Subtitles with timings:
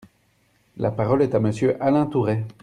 [0.77, 2.43] La parole est à Monsieur Alain Tourret.